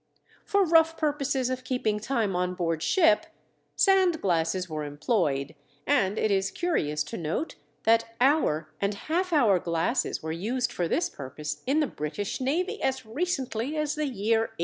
For 0.45 0.65
rough 0.65 0.97
purposes 0.97 1.51
of 1.51 1.63
keeping 1.63 1.99
time 1.99 2.35
on 2.35 2.55
board 2.55 2.81
ship, 2.81 3.27
sand 3.75 4.19
glasses 4.19 4.67
were 4.67 4.83
employed 4.83 5.53
and 5.85 6.17
it 6.17 6.31
is 6.31 6.49
curious 6.49 7.03
to 7.03 7.17
note 7.17 7.53
that 7.83 8.15
hour 8.19 8.71
and 8.81 8.95
half 8.95 9.31
hour 9.31 9.59
glasses 9.59 10.23
were 10.23 10.31
used 10.31 10.71
for 10.71 10.87
this 10.87 11.07
purpose 11.07 11.61
in 11.67 11.81
the 11.81 11.85
British 11.85 12.41
navy 12.41 12.81
as 12.81 13.05
recently 13.05 13.77
as 13.77 13.93
the 13.93 14.07
year 14.07 14.39
1839. 14.39 14.55